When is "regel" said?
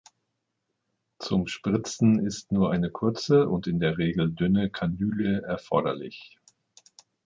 3.99-4.31